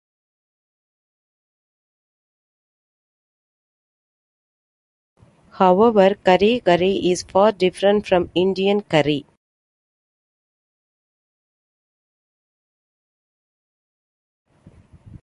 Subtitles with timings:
[5.51, 6.81] However, Kare-Kare
[7.11, 9.27] is far different from Indian curry.